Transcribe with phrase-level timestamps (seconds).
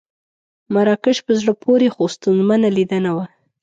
[0.73, 3.25] مراکش په زړه پورې خو ستونزمنه لیدنه وه.